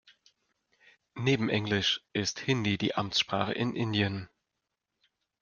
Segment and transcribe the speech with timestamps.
[1.13, 4.29] Neben Englisch ist Hindi die Amtssprache in Indien.